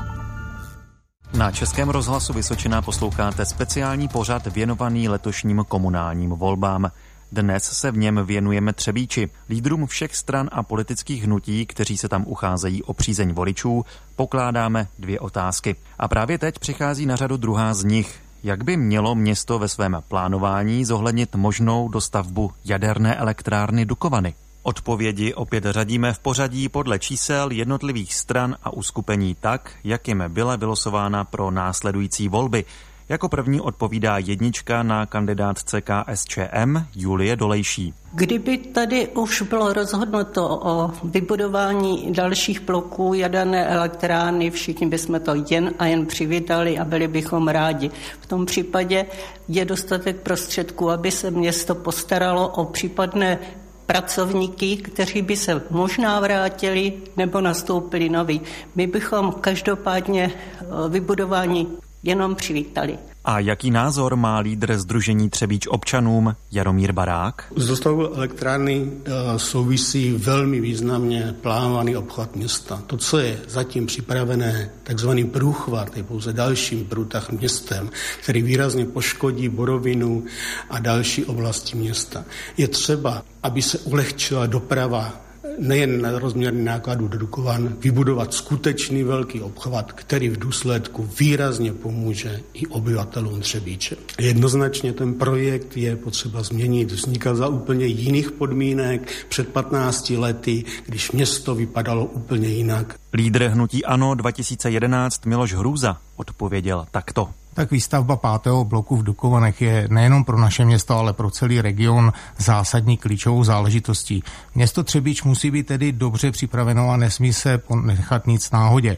Na 1.34 1.50
Českém 1.50 1.88
rozhlasu 1.88 2.32
Vysočina 2.32 2.82
posloucháte 2.82 3.46
speciální 3.46 4.08
pořad 4.08 4.46
věnovaný 4.46 5.08
letošním 5.08 5.64
komunálním 5.68 6.30
volbám. 6.30 6.90
Dnes 7.32 7.64
se 7.64 7.90
v 7.90 7.96
něm 7.96 8.20
věnujeme 8.26 8.72
Třebíči, 8.72 9.30
lídrům 9.48 9.86
všech 9.86 10.16
stran 10.16 10.48
a 10.52 10.62
politických 10.62 11.24
hnutí, 11.24 11.66
kteří 11.66 11.96
se 11.96 12.08
tam 12.08 12.24
ucházejí 12.26 12.82
o 12.82 12.92
přízeň 12.92 13.32
voličů, 13.32 13.84
pokládáme 14.16 14.86
dvě 14.98 15.20
otázky. 15.20 15.76
A 15.98 16.08
právě 16.08 16.38
teď 16.38 16.58
přichází 16.58 17.06
na 17.06 17.16
řadu 17.16 17.36
druhá 17.36 17.74
z 17.74 17.84
nich. 17.84 18.20
Jak 18.42 18.64
by 18.64 18.76
mělo 18.76 19.14
město 19.14 19.58
ve 19.58 19.68
svém 19.68 20.02
plánování 20.08 20.84
zohlednit 20.84 21.34
možnou 21.34 21.88
dostavbu 21.88 22.50
jaderné 22.64 23.16
elektrárny 23.16 23.84
Dukovany? 23.84 24.34
Odpovědi 24.66 25.34
opět 25.34 25.64
řadíme 25.64 26.12
v 26.12 26.18
pořadí 26.18 26.68
podle 26.68 26.98
čísel 26.98 27.50
jednotlivých 27.50 28.14
stran 28.14 28.56
a 28.62 28.72
uskupení 28.72 29.36
tak, 29.40 29.72
jak 29.84 30.08
jim 30.08 30.24
byla 30.28 30.56
vylosována 30.56 31.24
pro 31.24 31.50
následující 31.50 32.28
volby. 32.28 32.64
Jako 33.08 33.28
první 33.28 33.60
odpovídá 33.60 34.18
jednička 34.18 34.82
na 34.82 35.06
kandidátce 35.06 35.80
KSČM 35.80 36.78
Julie 36.96 37.36
Dolejší. 37.36 37.94
Kdyby 38.12 38.58
tady 38.58 39.08
už 39.08 39.42
bylo 39.42 39.72
rozhodnuto 39.72 40.60
o 40.62 40.90
vybudování 41.04 42.12
dalších 42.12 42.60
bloků 42.60 43.14
jaderné 43.14 43.66
elektrárny, 43.66 44.50
všichni 44.50 44.86
bychom 44.86 45.20
to 45.20 45.32
jen 45.50 45.74
a 45.78 45.86
jen 45.86 46.06
přivítali 46.06 46.78
a 46.78 46.84
byli 46.84 47.08
bychom 47.08 47.48
rádi. 47.48 47.90
V 48.20 48.26
tom 48.26 48.46
případě 48.46 49.06
je 49.48 49.64
dostatek 49.64 50.16
prostředků, 50.16 50.90
aby 50.90 51.10
se 51.10 51.30
město 51.30 51.74
postaralo 51.74 52.48
o 52.48 52.64
případné 52.64 53.38
pracovníky, 53.86 54.76
kteří 54.76 55.22
by 55.22 55.36
se 55.36 55.62
možná 55.70 56.20
vrátili 56.20 56.92
nebo 57.16 57.40
nastoupili 57.40 58.08
noví. 58.08 58.40
My 58.74 58.86
bychom 58.86 59.32
každopádně 59.32 60.32
eh, 60.32 60.64
vybudování 60.88 61.68
jenom 62.02 62.34
přivítali. 62.34 62.98
A 63.28 63.38
jaký 63.38 63.70
názor 63.70 64.16
má 64.16 64.38
lídr 64.38 64.78
Združení 64.78 65.30
Třebíč 65.30 65.66
občanům 65.66 66.36
Jaromír 66.52 66.92
Barák? 66.92 67.52
Z 67.56 67.66
dostavou 67.66 68.14
elektrárny 68.14 68.90
eh, 69.04 69.10
souvisí 69.38 70.12
velmi 70.12 70.60
významně 70.60 71.34
plánovaný 71.40 71.96
obchvat 71.96 72.36
města. 72.36 72.82
To, 72.86 72.96
co 72.96 73.18
je 73.18 73.40
zatím 73.48 73.86
připravené, 73.86 74.70
takzvaný 74.82 75.24
průchvat, 75.24 75.96
je 75.96 76.02
pouze 76.02 76.32
dalším 76.32 76.84
průtah 76.84 77.30
městem, 77.30 77.90
který 78.22 78.42
výrazně 78.42 78.84
poškodí 78.84 79.48
Borovinu 79.48 80.24
a 80.70 80.78
další 80.78 81.24
oblasti 81.24 81.76
města. 81.76 82.24
Je 82.56 82.68
třeba, 82.68 83.22
aby 83.42 83.62
se 83.62 83.78
ulehčila 83.78 84.46
doprava 84.46 85.25
nejen 85.58 86.02
na 86.02 86.18
rozměrný 86.18 86.64
nákladu 86.64 87.08
dedukovan, 87.08 87.76
vybudovat 87.80 88.34
skutečný 88.34 89.02
velký 89.02 89.40
obchvat, 89.40 89.92
který 89.92 90.28
v 90.28 90.38
důsledku 90.38 91.08
výrazně 91.18 91.72
pomůže 91.72 92.40
i 92.54 92.66
obyvatelům 92.66 93.40
Třebíče. 93.40 93.96
Jednoznačně 94.18 94.92
ten 94.92 95.14
projekt 95.14 95.76
je 95.76 95.96
potřeba 95.96 96.42
změnit. 96.42 96.92
Vznikal 96.92 97.36
za 97.36 97.48
úplně 97.48 97.86
jiných 97.86 98.30
podmínek 98.30 99.26
před 99.28 99.48
15 99.48 100.10
lety, 100.10 100.64
když 100.86 101.12
město 101.12 101.54
vypadalo 101.54 102.04
úplně 102.04 102.48
jinak. 102.48 102.94
Lídr 103.12 103.44
hnutí 103.44 103.84
ANO 103.84 104.14
2011 104.14 105.26
Miloš 105.26 105.54
Hrůza 105.54 105.96
odpověděl 106.16 106.86
takto. 106.90 107.28
Tak 107.56 107.70
výstavba 107.70 108.16
pátého 108.16 108.64
bloku 108.64 108.96
v 108.96 109.02
Dukovanech 109.02 109.62
je 109.62 109.88
nejenom 109.90 110.24
pro 110.24 110.38
naše 110.38 110.64
město, 110.64 110.98
ale 110.98 111.12
pro 111.12 111.30
celý 111.30 111.60
region 111.60 112.12
zásadní 112.38 112.96
klíčovou 112.96 113.44
záležitostí. 113.44 114.22
Město 114.54 114.84
Třebíč 114.84 115.22
musí 115.22 115.50
být 115.50 115.66
tedy 115.66 115.92
dobře 115.92 116.30
připraveno 116.30 116.90
a 116.90 116.96
nesmí 116.96 117.32
se 117.32 117.62
nechat 117.82 118.26
nic 118.26 118.50
náhodě. 118.50 118.96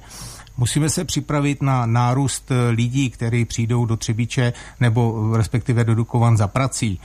Musíme 0.56 0.90
se 0.90 1.04
připravit 1.04 1.62
na 1.62 1.86
nárůst 1.86 2.52
lidí, 2.70 3.10
kteří 3.10 3.44
přijdou 3.44 3.86
do 3.86 3.96
Třebíče 3.96 4.52
nebo 4.80 5.30
respektive 5.36 5.84
do 5.84 5.94
Dukovan 5.94 6.36
za 6.36 6.48
prací. 6.48 7.00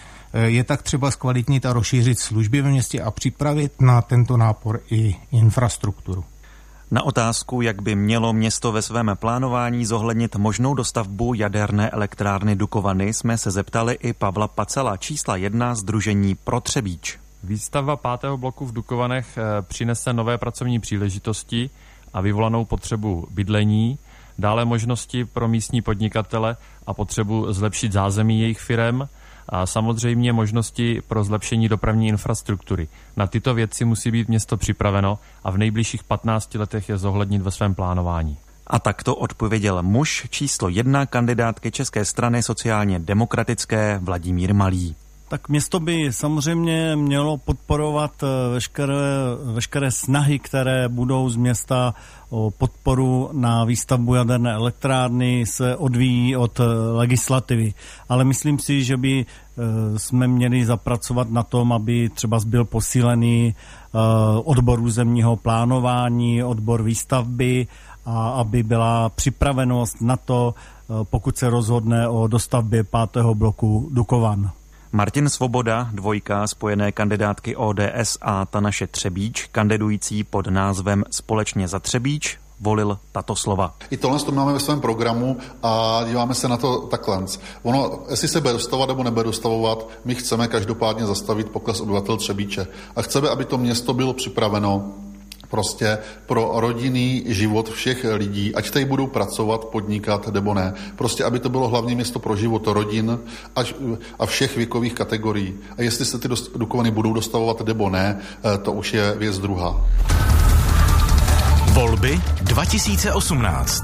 Je 0.46 0.64
tak 0.64 0.82
třeba 0.82 1.12
zkvalitnit 1.12 1.66
a 1.66 1.74
rozšířit 1.74 2.20
služby 2.20 2.62
ve 2.62 2.70
městě 2.70 3.02
a 3.02 3.12
připravit 3.12 3.82
na 3.82 4.02
tento 4.02 4.38
nápor 4.38 4.80
i 4.92 5.16
infrastrukturu. 5.32 6.26
Na 6.94 7.04
otázku, 7.04 7.62
jak 7.62 7.82
by 7.82 7.96
mělo 7.96 8.34
město 8.34 8.72
ve 8.72 8.82
svém 8.82 9.12
plánování 9.20 9.86
zohlednit 9.86 10.36
možnou 10.36 10.74
dostavbu 10.74 11.34
jaderné 11.34 11.90
elektrárny 11.90 12.56
Dukovany, 12.56 13.14
jsme 13.14 13.38
se 13.38 13.52
zeptali 13.52 13.94
i 13.94 14.14
Pavla 14.14 14.48
Pacela, 14.48 14.98
čísla 14.98 15.36
jedna 15.36 15.76
Združení 15.76 16.36
pro 16.36 16.62
Třebíč. 16.62 17.20
Výstavba 17.44 17.96
pátého 17.96 18.38
bloku 18.38 18.66
v 18.66 18.74
Dukovanech 18.74 19.38
eh, 19.38 19.62
přinese 19.62 20.14
nové 20.14 20.38
pracovní 20.38 20.80
příležitosti 20.80 21.70
a 22.14 22.22
vyvolanou 22.22 22.66
potřebu 22.66 23.28
bydlení, 23.32 23.98
dále 24.40 24.66
možnosti 24.66 25.26
pro 25.26 25.48
místní 25.48 25.82
podnikatele 25.82 26.58
a 26.88 26.94
potřebu 26.94 27.54
zlepšit 27.54 27.92
zázemí 27.92 28.42
jejich 28.42 28.60
firem, 28.60 29.10
a 29.50 29.66
samozřejmě 29.66 30.34
možnosti 30.34 31.02
pro 31.08 31.24
zlepšení 31.24 31.70
dopravní 31.70 32.08
infrastruktury. 32.08 32.88
Na 33.18 33.28
tyto 33.28 33.54
věci 33.54 33.86
musí 33.86 34.12
být 34.12 34.28
město 34.28 34.58
připraveno 34.58 35.20
a 35.44 35.52
v 35.52 35.58
nejbližších 35.58 36.04
15 36.04 36.56
letech 36.56 36.90
je 36.90 36.98
zohlednit 36.98 37.42
ve 37.42 37.52
svém 37.52 37.76
plánování. 37.76 38.38
A 38.68 38.80
takto 38.80 39.16
odpověděl 39.16 39.84
muž 39.84 40.28
číslo 40.30 40.70
jedna 40.70 41.06
kandidátky 41.06 41.72
České 41.72 42.06
strany 42.06 42.44
sociálně 42.44 43.00
demokratické 43.00 44.00
Vladimír 44.04 44.54
Malý 44.54 44.96
tak 45.34 45.50
město 45.50 45.80
by 45.80 46.14
samozřejmě 46.14 46.96
mělo 46.96 47.38
podporovat 47.38 48.24
eh, 48.24 48.54
veškeré, 48.54 48.96
veškeré 49.54 49.92
snahy, 49.92 50.40
které 50.40 50.90
budou 50.90 51.30
z 51.30 51.36
města 51.36 51.94
o 52.30 52.52
podporu 52.52 53.30
na 53.34 53.64
výstavbu 53.66 54.16
jaderné 54.16 54.54
elektrárny 54.54 55.46
se 55.46 55.76
odvíjí 55.76 56.36
od 56.36 56.60
eh, 56.60 56.64
legislativy. 56.92 57.74
Ale 58.10 58.24
myslím 58.24 58.60
si, 58.60 58.84
že 58.84 58.98
by 58.98 59.26
eh, 59.26 60.00
jsme 60.00 60.28
měli 60.28 60.66
zapracovat 60.66 61.30
na 61.30 61.44
tom, 61.44 61.74
aby 61.74 62.10
třeba 62.10 62.40
byl 62.46 62.66
posílený 62.66 63.56
odbor 64.44 64.80
územního 64.80 65.36
plánování, 65.36 66.44
odbor 66.44 66.84
výstavby 66.84 67.68
a 68.06 68.30
aby 68.30 68.64
byla 68.64 69.10
připravenost 69.10 70.02
na 70.02 70.18
to, 70.18 70.54
pokud 71.04 71.38
se 71.38 71.50
rozhodne 71.50 72.08
o 72.08 72.28
dostavbě 72.28 72.84
pátého 72.84 73.36
bloku 73.36 73.90
Dukovan. 73.92 74.52
Martin 74.96 75.30
Svoboda, 75.30 75.90
dvojka 75.94 76.48
spojené 76.48 76.92
kandidátky 76.92 77.56
ODS 77.56 78.18
a 78.22 78.46
ta 78.46 78.60
naše 78.60 78.88
Třebíč, 78.88 79.50
kandidující 79.52 80.24
pod 80.24 80.48
názvem 80.48 81.04
Společně 81.12 81.68
za 81.68 81.80
Třebíč, 81.80 82.38
volil 82.60 83.00
tato 83.12 83.36
slova. 83.36 83.76
I 83.90 83.98
tohle 83.98 84.20
to 84.20 84.32
máme 84.32 84.54
ve 84.54 84.60
svém 84.60 84.82
programu 84.82 85.38
a 85.64 86.02
díváme 86.08 86.36
se 86.36 86.48
na 86.48 86.58
to 86.58 86.78
takhle. 86.78 87.26
Ono, 87.64 88.00
jestli 88.10 88.28
se 88.28 88.42
bude 88.42 88.54
dostavovat 88.54 88.90
nebo 88.90 89.04
nebude 89.04 89.24
dostavovat, 89.24 89.90
my 90.06 90.16
chceme 90.16 90.48
každopádně 90.48 91.06
zastavit 91.06 91.50
pokles 91.50 91.82
obyvatel 91.82 92.18
Třebíče. 92.18 92.68
A 92.96 93.02
chceme, 93.02 93.30
aby 93.30 93.46
to 93.46 93.58
město 93.58 93.94
bylo 93.94 94.14
připraveno 94.14 94.94
prostě 95.54 95.98
pro 96.26 96.52
rodinný 96.56 97.24
život 97.28 97.70
všech 97.70 98.06
lidí, 98.14 98.56
ať 98.56 98.72
tady 98.72 98.86
budou 98.86 99.08
pracovat, 99.08 99.66
podnikat 99.66 100.28
nebo 100.28 100.54
ne. 100.54 100.74
Prostě, 100.96 101.24
aby 101.24 101.40
to 101.40 101.50
bylo 101.50 101.68
hlavní 101.68 101.96
město 101.96 102.20
pro 102.20 102.36
život 102.36 102.68
rodin 102.68 103.20
a 104.20 104.26
všech 104.26 104.58
věkových 104.58 104.94
kategorií. 104.94 105.54
A 105.78 105.82
jestli 105.82 106.06
se 106.06 106.20
ty 106.20 106.28
Dukovany 106.56 106.92
budou 106.92 107.14
dostavovat 107.14 107.62
nebo 107.62 107.90
ne, 107.90 108.18
eh, 108.20 108.58
to 108.58 108.72
už 108.72 108.94
je 108.94 109.16
věc 109.18 109.40
druhá. 109.40 109.86
Volby 111.74 112.22
2018 112.42 113.84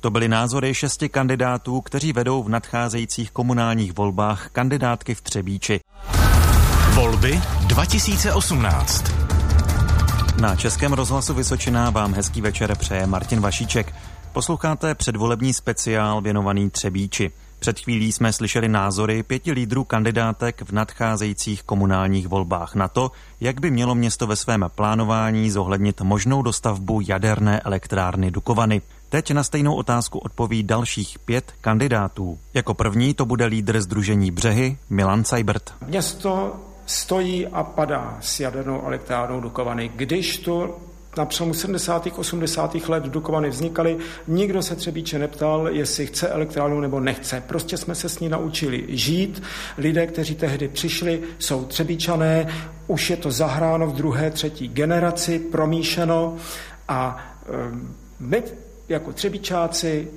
to 0.00 0.10
byly 0.10 0.28
názory 0.28 0.74
šesti 0.74 1.08
kandidátů, 1.08 1.80
kteří 1.80 2.12
vedou 2.12 2.42
v 2.42 2.48
nadcházejících 2.48 3.30
komunálních 3.30 3.92
volbách 3.92 4.48
kandidátky 4.52 5.14
v 5.14 5.20
Třebíči. 5.20 5.80
Volby 6.94 7.40
2018 7.66 9.17
na 10.40 10.56
Českém 10.56 10.92
rozhlasu 10.92 11.34
Vysočina 11.34 11.90
vám 11.90 12.14
hezký 12.14 12.40
večer 12.40 12.76
přeje 12.78 13.06
Martin 13.06 13.40
Vašíček. 13.40 13.94
Posloucháte 14.32 14.94
předvolební 14.94 15.54
speciál 15.54 16.20
věnovaný 16.20 16.70
Třebíči. 16.70 17.30
Před 17.58 17.80
chvílí 17.80 18.12
jsme 18.12 18.32
slyšeli 18.32 18.68
názory 18.68 19.22
pěti 19.22 19.52
lídrů 19.52 19.84
kandidátek 19.84 20.62
v 20.62 20.72
nadcházejících 20.72 21.62
komunálních 21.62 22.28
volbách 22.28 22.74
na 22.74 22.88
to, 22.88 23.10
jak 23.40 23.60
by 23.60 23.70
mělo 23.70 23.94
město 23.94 24.26
ve 24.26 24.36
svém 24.36 24.66
plánování 24.74 25.50
zohlednit 25.50 26.00
možnou 26.00 26.42
dostavbu 26.42 27.00
jaderné 27.08 27.60
elektrárny 27.60 28.30
Dukovany. 28.30 28.82
Teď 29.08 29.30
na 29.30 29.42
stejnou 29.44 29.74
otázku 29.74 30.18
odpoví 30.18 30.62
dalších 30.62 31.18
pět 31.18 31.52
kandidátů. 31.60 32.38
Jako 32.54 32.74
první 32.74 33.14
to 33.14 33.26
bude 33.26 33.44
lídr 33.44 33.80
Združení 33.80 34.30
Břehy 34.30 34.78
Milan 34.90 35.24
Seibert. 35.24 35.74
Město 35.86 36.56
stojí 36.88 37.46
a 37.46 37.62
padá 37.62 38.18
s 38.20 38.40
jadernou 38.40 38.86
elektrárnou 38.86 39.40
Dukovany. 39.40 39.90
Když 39.96 40.38
tu 40.38 40.74
na 41.16 41.24
přelomu 41.24 41.54
70. 41.54 42.08
80. 42.16 42.74
let 42.74 43.04
Dukovany 43.04 43.50
vznikaly, 43.50 43.98
nikdo 44.28 44.62
se 44.62 44.76
Třebíče 44.76 45.18
neptal, 45.18 45.68
jestli 45.68 46.06
chce 46.06 46.28
elektrárnu 46.28 46.80
nebo 46.80 47.00
nechce. 47.00 47.42
Prostě 47.46 47.76
jsme 47.76 47.94
se 47.94 48.08
s 48.08 48.20
ní 48.20 48.28
naučili 48.28 48.84
žít. 48.88 49.42
Lidé, 49.78 50.06
kteří 50.06 50.34
tehdy 50.34 50.68
přišli, 50.68 51.22
jsou 51.38 51.64
Třebíčané, 51.64 52.46
už 52.86 53.10
je 53.10 53.16
to 53.16 53.30
zahráno 53.30 53.86
v 53.86 53.96
druhé, 53.96 54.30
třetí 54.30 54.68
generaci, 54.68 55.38
promíšeno 55.38 56.36
a 56.88 57.24
ehm, 57.52 57.94
my 58.20 58.42
jako 58.88 59.12
Třebíčáci 59.12 60.08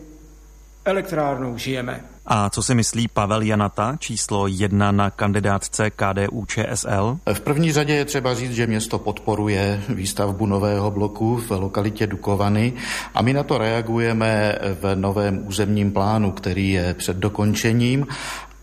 elektrárnou 0.86 1.58
žijeme. 1.58 2.11
A 2.25 2.50
co 2.50 2.63
si 2.63 2.75
myslí 2.75 3.08
Pavel 3.08 3.42
Janata, 3.42 3.96
číslo 4.00 4.48
jedna 4.48 4.92
na 4.92 5.10
kandidátce 5.10 5.90
KDU 5.90 6.46
ČSL? 6.46 7.18
V 7.34 7.42
první 7.42 7.72
řadě 7.72 7.94
je 7.94 8.06
třeba 8.06 8.34
říct, 8.34 8.51
že 8.51 8.68
město 8.68 9.00
podporuje 9.00 9.84
výstavbu 9.90 10.46
nového 10.46 10.92
bloku 10.92 11.38
v 11.38 11.51
lokalitě 11.51 12.08
Dukovany 12.08 12.74
a 13.13 13.22
my 13.22 13.34
na 13.34 13.44
to 13.44 13.58
reagujeme 13.58 14.56
v 14.82 14.96
novém 14.96 15.48
územním 15.48 15.92
plánu, 15.92 16.32
který 16.32 16.72
je 16.72 16.94
před 16.94 17.18
dokončením 17.18 18.08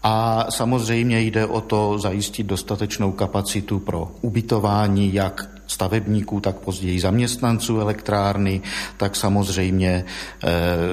a 0.03 0.47
samozřejmě 0.51 1.21
jde 1.21 1.47
o 1.47 1.61
to 1.61 1.99
zajistit 1.99 2.47
dostatečnou 2.47 3.13
kapacitu 3.13 3.79
pro 3.79 4.13
ubytování 4.21 5.15
jak 5.15 5.58
stavebníků, 5.69 6.41
tak 6.41 6.57
později 6.57 7.01
zaměstnanců 7.01 7.81
elektrárny, 7.81 8.61
tak 8.97 9.17
samozřejmě 9.17 9.89
e, 9.89 10.05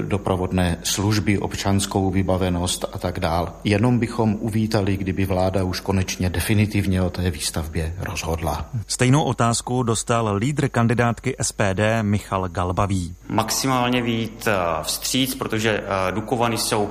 doprovodné 0.01 0.77
služby, 0.83 1.37
občanskou 1.37 2.09
vybavenost 2.11 2.85
a 2.93 2.97
tak 2.97 3.19
dál. 3.19 3.53
Jenom 3.63 3.99
bychom 3.99 4.37
uvítali, 4.39 4.97
kdyby 4.97 5.25
vláda 5.25 5.63
už 5.63 5.79
konečně 5.79 6.29
definitivně 6.29 7.01
o 7.01 7.09
té 7.09 7.31
výstavbě 7.31 7.93
rozhodla. 7.99 8.69
Stejnou 8.87 9.23
otázku 9.23 9.83
dostal 9.83 10.35
lídr 10.35 10.67
kandidátky 10.67 11.35
SPD 11.41 11.81
Michal 12.01 12.49
Galbavý. 12.49 13.15
Maximálně 13.29 14.01
vít 14.01 14.47
eh, 14.47 14.83
vstříc, 14.83 15.35
protože 15.35 15.83
eh, 15.83 16.11
Dukovany 16.11 16.57
jsou 16.57 16.89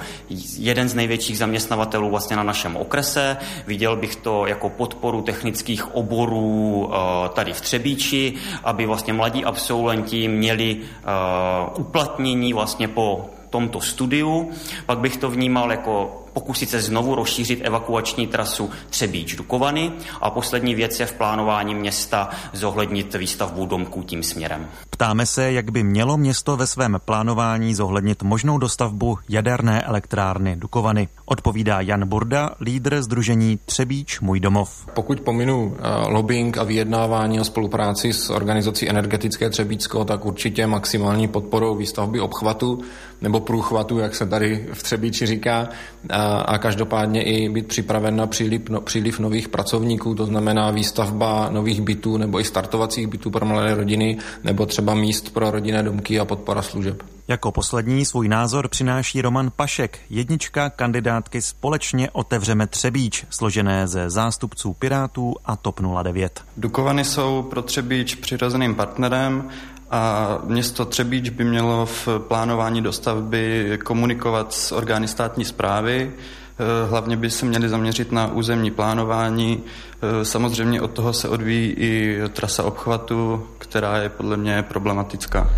jeden 0.56 0.88
z 0.88 0.94
největších 0.94 1.38
zaměstnavatelů 1.38 2.10
vlastně 2.10 2.36
na 2.36 2.42
našem 2.42 2.76
okrese. 2.76 3.36
Viděl 3.66 3.96
bych 3.96 4.16
to 4.16 4.46
jako 4.46 4.68
podporu 4.68 5.22
technických 5.22 5.94
oborů 5.94 6.90
tady 7.34 7.52
v 7.52 7.60
Třebíči, 7.75 8.35
aby 8.64 8.87
vlastně 8.87 9.12
mladí 9.12 9.45
absolventi 9.45 10.28
měli 10.28 10.76
uh, 10.76 11.81
uplatnění 11.81 12.52
vlastně 12.52 12.88
po 12.88 13.31
tomto 13.50 13.81
studiu. 13.81 14.50
Pak 14.87 14.99
bych 14.99 15.16
to 15.16 15.31
vnímal 15.31 15.71
jako 15.71 16.24
pokusit 16.34 16.70
se 16.70 16.80
znovu 16.80 17.14
rozšířit 17.14 17.60
evakuační 17.62 18.26
trasu 18.26 18.70
Třebíč 18.90 19.34
Dukovany 19.34 19.92
a 20.20 20.30
poslední 20.30 20.74
věc 20.74 21.00
je 21.00 21.06
v 21.06 21.12
plánování 21.12 21.74
města 21.74 22.30
zohlednit 22.52 23.14
výstavbu 23.14 23.66
domků 23.66 24.02
tím 24.02 24.22
směrem. 24.22 24.66
Ptáme 24.90 25.26
se, 25.26 25.52
jak 25.52 25.70
by 25.70 25.82
mělo 25.82 26.16
město 26.16 26.56
ve 26.56 26.66
svém 26.66 26.98
plánování 27.04 27.74
zohlednit 27.74 28.22
možnou 28.22 28.58
dostavbu 28.58 29.18
jaderné 29.28 29.82
elektrárny 29.82 30.56
Dukovany. 30.56 31.08
Odpovídá 31.24 31.80
Jan 31.80 32.08
Burda, 32.08 32.50
lídr 32.60 33.02
Združení 33.02 33.58
Třebíč 33.64 34.20
Můj 34.20 34.40
domov. 34.40 34.86
Pokud 34.94 35.20
pominu 35.20 35.64
uh, 35.64 35.74
lobbying 36.08 36.58
a 36.58 36.64
vyjednávání 36.64 37.40
a 37.40 37.44
spolupráci 37.44 38.12
s 38.12 38.30
organizací 38.30 38.88
Energetické 38.88 39.50
Třebíčsko, 39.50 40.04
tak 40.04 40.24
určitě 40.24 40.66
maximální 40.66 41.28
podporou 41.28 41.74
výstavby 41.74 42.20
obchvatu 42.20 42.80
nebo 43.22 43.40
průchvatu, 43.40 43.98
jak 43.98 44.14
se 44.14 44.26
tady 44.26 44.68
v 44.72 44.82
Třebíči 44.82 45.26
říká, 45.26 45.68
a, 46.10 46.24
a 46.26 46.59
každopádně 46.59 47.23
i 47.23 47.49
být 47.49 47.66
připraven 47.66 48.16
na 48.16 48.26
příliv, 48.26 48.62
no, 48.69 48.81
příliv 48.81 49.21
nových 49.21 49.49
pracovníků, 49.49 50.14
to 50.14 50.26
znamená 50.26 50.71
výstavba 50.71 51.49
nových 51.50 51.81
bytů 51.81 52.16
nebo 52.16 52.40
i 52.40 52.45
startovacích 52.45 53.07
bytů 53.07 53.31
pro 53.31 53.47
mladé 53.47 53.75
rodiny, 53.75 54.19
nebo 54.45 54.66
třeba 54.66 54.95
míst 54.95 55.35
pro 55.35 55.50
rodinné 55.50 55.83
domky 55.83 56.21
a 56.21 56.25
podpora 56.25 56.63
služeb. 56.63 57.02
Jako 57.28 57.52
poslední 57.52 58.04
svůj 58.04 58.28
názor 58.28 58.69
přináší 58.69 59.23
Roman 59.23 59.50
Pašek, 59.56 59.99
jednička 60.10 60.71
kandidátky 60.71 61.43
Společně 61.43 62.10
otevřeme 62.10 62.67
Třebíč, 62.67 63.25
složené 63.30 63.89
ze 63.89 64.10
zástupců 64.10 64.73
Pirátů 64.73 65.34
a 65.45 65.56
TOP 65.56 65.80
09. 66.02 66.45
Dukovany 66.56 67.04
jsou 67.04 67.43
pro 67.43 67.63
Třebíč 67.63 68.15
přirozeným 68.15 68.75
partnerem 68.75 69.50
a 69.95 70.39
město 70.45 70.85
Třebíč 70.85 71.28
by 71.28 71.45
mělo 71.45 71.87
v 71.87 72.09
plánování 72.19 72.83
dostavby 72.83 73.78
komunikovat 73.85 74.52
s 74.52 74.73
orgány 74.73 75.09
státní 75.09 75.45
zprávy, 75.45 76.13
eh, 76.13 76.89
Hlavně 76.91 77.17
by 77.17 77.30
se 77.30 77.47
měli 77.47 77.69
zaměřit 77.69 78.13
na 78.13 78.26
územní 78.26 78.71
plánování. 78.71 79.63
Eh, 79.63 80.25
samozřejmě 80.25 80.80
od 80.80 80.91
toho 80.91 81.13
se 81.13 81.28
odvíjí 81.28 81.71
i 81.71 82.21
trasa 82.33 82.63
obchvatu, 82.63 83.47
která 83.59 83.97
je 83.99 84.09
podle 84.09 84.37
mě 84.37 84.63
problematická. 84.63 85.50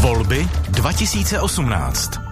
Volby 0.00 0.48
2018. 0.68 2.29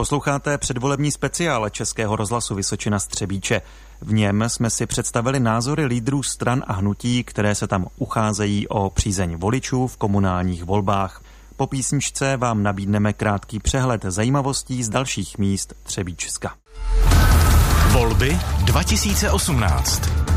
Posloucháte 0.00 0.58
předvolební 0.58 1.10
speciál 1.10 1.68
Českého 1.68 2.16
rozhlasu 2.16 2.54
Vysočina 2.54 2.98
Střebíče. 2.98 3.62
V 4.00 4.12
něm 4.12 4.44
jsme 4.48 4.70
si 4.70 4.86
představili 4.86 5.40
názory 5.40 5.84
lídrů 5.84 6.22
stran 6.22 6.62
a 6.66 6.72
hnutí, 6.72 7.24
které 7.24 7.54
se 7.54 7.66
tam 7.66 7.86
ucházejí 7.96 8.68
o 8.68 8.90
přízeň 8.90 9.36
voličů 9.36 9.86
v 9.86 9.96
komunálních 9.96 10.64
volbách. 10.64 11.22
Po 11.56 11.66
písničce 11.66 12.36
vám 12.36 12.62
nabídneme 12.62 13.12
krátký 13.12 13.58
přehled 13.58 14.02
zajímavostí 14.08 14.82
z 14.82 14.88
dalších 14.88 15.38
míst 15.38 15.74
Třebíčska. 15.82 16.54
Volby 17.92 18.38
2018. 18.64 20.29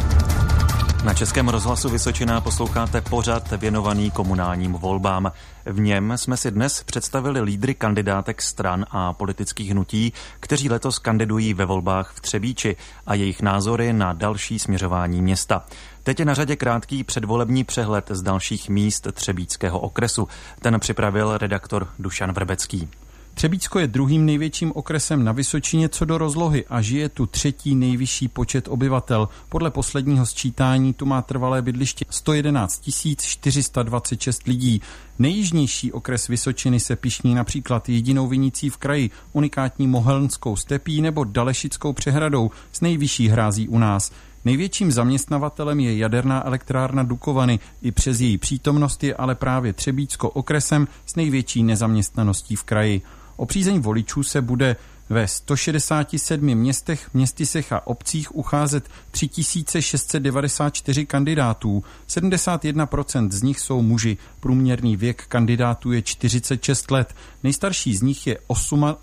Na 1.04 1.14
Českém 1.14 1.50
rozhlasu 1.50 1.90
Vysočina 1.90 2.42
posloucháte 2.42 3.02
pořad 3.02 3.52
věnovaný 3.52 4.12
komunálním 4.12 4.74
volbám. 4.74 5.32
V 5.66 5.80
něm 5.80 6.18
jsme 6.18 6.38
si 6.38 6.52
dnes 6.52 6.84
představili 6.84 7.42
lídry 7.42 7.74
kandidátek 7.74 8.42
stran 8.42 8.86
a 8.92 9.14
politických 9.14 9.72
hnutí, 9.72 10.14
kteří 10.40 10.70
letos 10.70 11.00
kandidují 11.00 11.54
ve 11.54 11.66
volbách 11.66 12.14
v 12.16 12.22
Třebíči 12.22 12.76
a 13.06 13.14
jejich 13.14 13.42
názory 13.42 13.94
na 13.94 14.14
další 14.14 14.60
směřování 14.60 15.22
města. 15.22 15.66
Teď 16.04 16.20
je 16.20 16.26
na 16.26 16.34
řadě 16.34 16.56
krátký 16.56 17.04
předvolební 17.04 17.64
přehled 17.64 18.06
z 18.10 18.22
dalších 18.22 18.70
míst 18.70 19.08
Třebíckého 19.14 19.80
okresu. 19.80 20.28
Ten 20.62 20.80
připravil 20.80 21.38
redaktor 21.38 21.88
Dušan 22.00 22.32
Vrbecký. 22.32 22.90
Třebícko 23.34 23.80
je 23.80 23.88
druhým 23.88 24.26
největším 24.26 24.72
okresem 24.76 25.24
na 25.24 25.32
Vysočině 25.32 25.90
co 25.90 26.06
do 26.06 26.18
rozlohy 26.18 26.66
a 26.70 26.82
žije 26.82 27.10
tu 27.10 27.26
třetí 27.26 27.76
nejvyšší 27.76 28.28
počet 28.28 28.68
obyvatel. 28.68 29.30
Podle 29.50 29.72
posledního 29.72 30.26
sčítání 30.26 30.94
tu 30.94 31.06
má 31.06 31.22
trvalé 31.22 31.62
bydliště 31.62 32.06
111 32.10 32.90
426 33.18 34.48
lidí. 34.48 34.82
Nejjižnější 35.20 35.92
okres 35.92 36.28
Vysočiny 36.28 36.80
se 36.80 36.96
pišní 36.96 37.36
například 37.36 37.90
jedinou 37.90 38.28
vinicí 38.28 38.70
v 38.70 38.78
kraji, 38.78 39.10
unikátní 39.34 39.88
Mohelnskou 39.88 40.56
stepí 40.56 41.02
nebo 41.02 41.24
Dalešickou 41.24 41.94
přehradou 41.94 42.52
s 42.72 42.82
nejvyšší 42.82 43.28
hrází 43.28 43.68
u 43.68 43.78
nás. 43.78 44.12
Největším 44.46 44.92
zaměstnavatelem 44.92 45.80
je 45.80 45.98
jaderná 45.98 46.48
elektrárna 46.48 47.04
Dukovany. 47.04 47.60
I 47.82 47.92
přes 47.92 48.20
její 48.20 48.38
přítomnost 48.38 49.04
je 49.04 49.16
ale 49.16 49.36
právě 49.36 49.74
Třebícko 49.74 50.30
okresem 50.30 50.88
s 51.06 51.16
největší 51.16 51.64
nezaměstnaností 51.64 52.56
v 52.56 52.64
kraji. 52.64 53.02
O 53.36 53.46
přízeň 53.46 53.80
voličů 53.80 54.24
se 54.24 54.42
bude 54.42 54.76
ve 55.10 55.28
167 55.28 56.56
městech, 56.56 57.14
městysech 57.14 57.74
a 57.74 57.88
obcích 57.88 58.36
ucházet 58.36 58.90
3694 59.12 61.06
kandidátů. 61.06 61.84
71% 62.08 63.32
z 63.32 63.42
nich 63.42 63.60
jsou 63.60 63.82
muži. 63.82 64.18
Průměrný 64.40 64.98
věk 64.98 65.26
kandidátů 65.28 65.92
je 65.92 66.02
46 66.02 66.92
let. 66.92 67.16
Nejstarší 67.44 67.96
z 67.96 68.02
nich 68.02 68.28
je 68.28 68.38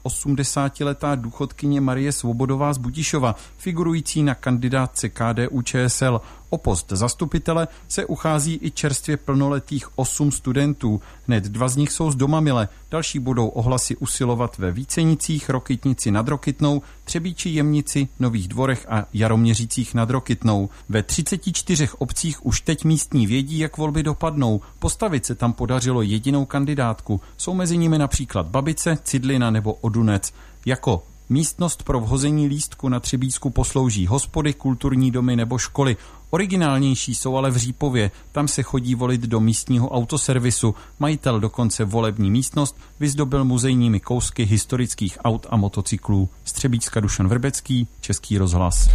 80-letá 0.05 1.21
důchodkyně 1.21 1.81
Marie 1.81 2.13
Svobodová 2.13 2.73
z 2.73 2.79
Budišova, 2.79 3.37
figurující 3.59 4.23
na 4.23 4.35
kandidátce 4.35 5.09
KDU 5.09 5.63
ČSL. 5.63 6.21
O 6.51 6.59
post 6.59 6.87
zastupitele 6.91 7.69
se 7.89 8.07
uchází 8.07 8.59
i 8.63 8.71
čerstvě 8.71 9.17
plnoletých 9.17 9.99
osm 9.99 10.33
studentů. 10.33 11.01
Hned 11.27 11.45
dva 11.45 11.69
z 11.69 11.77
nich 11.77 11.93
jsou 11.93 12.11
z 12.11 12.17
Domamile, 12.17 12.69
další 12.91 13.19
budou 13.19 13.49
ohlasy 13.49 13.97
usilovat 13.97 14.59
ve 14.59 14.73
Vícenicích, 14.73 15.51
Rokitnici 15.51 16.11
nad 16.11 16.29
Rokitnou, 16.29 16.83
Třebíči 17.05 17.49
Jemnici, 17.49 18.09
Nových 18.19 18.49
Dvorech 18.49 18.87
a 18.89 19.07
Jaroměřících 19.13 19.95
nad 19.95 20.11
Rokitnou. 20.11 20.69
Ve 20.89 21.03
34 21.03 21.89
obcích 21.99 22.47
už 22.47 22.61
teď 22.61 22.85
místní 22.85 23.27
vědí, 23.27 23.59
jak 23.59 23.77
volby 23.77 24.03
dopadnou. 24.03 24.61
Postavit 24.79 25.27
se 25.27 25.35
tam 25.35 25.53
podařilo 25.53 26.03
jedinou 26.03 26.45
kandidátku. 26.45 27.21
Jsou 27.37 27.55
mezi 27.55 27.77
nimi 27.77 27.99
například 27.99 28.47
Babice, 28.47 28.99
Cidlina 29.05 29.51
nebo 29.51 29.73
Odunec. 29.75 30.33
Jako 30.67 31.03
Místnost 31.33 31.83
pro 31.83 32.01
vhození 32.01 32.47
lístku 32.47 32.89
na 32.89 33.01
Třebísku 33.01 33.51
poslouží 33.51 34.07
hospody, 34.07 34.55
kulturní 34.55 35.11
domy 35.11 35.37
nebo 35.37 35.59
školy. 35.59 35.97
Originálnější 36.31 37.15
jsou 37.15 37.37
ale 37.37 37.51
v 37.51 37.57
Řípově, 37.57 38.11
tam 38.33 38.49
se 38.49 38.63
chodí 38.63 38.95
volit 38.95 39.21
do 39.21 39.41
místního 39.41 39.89
autoservisu. 39.89 40.75
Majitel 40.99 41.41
dokonce 41.41 41.85
volební 41.85 42.31
místnost 42.31 42.77
vyzdobil 43.01 43.45
muzejními 43.45 44.01
kousky 44.01 44.45
historických 44.45 45.19
aut 45.25 45.47
a 45.51 45.57
motocyklů. 45.57 46.29
Střebíčska 46.45 47.01
Dušan 47.01 47.29
Vrbecký, 47.29 47.89
Český 48.01 48.39
rozhlas. 48.39 48.89